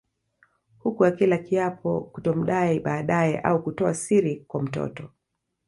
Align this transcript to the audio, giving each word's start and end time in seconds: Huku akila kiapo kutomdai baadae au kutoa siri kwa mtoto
Huku 0.79 1.05
akila 1.05 1.37
kiapo 1.37 2.01
kutomdai 2.01 2.79
baadae 2.79 3.37
au 3.39 3.63
kutoa 3.63 3.93
siri 3.93 4.35
kwa 4.47 4.61
mtoto 4.61 5.09